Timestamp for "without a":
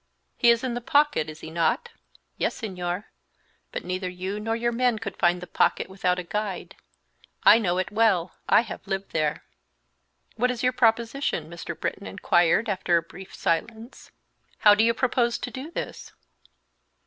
5.91-6.23